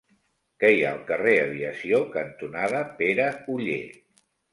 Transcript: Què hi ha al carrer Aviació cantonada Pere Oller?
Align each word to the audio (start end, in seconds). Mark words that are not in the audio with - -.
Què 0.61 0.69
hi 0.75 0.79
ha 0.85 0.93
al 0.99 1.01
carrer 1.09 1.33
Aviació 1.41 1.99
cantonada 2.15 2.81
Pere 3.03 3.29
Oller? 3.57 3.79